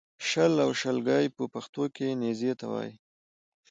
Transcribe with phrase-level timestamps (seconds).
[0.27, 2.93] شل او شلګی په پښتو کې نېزې ته وایې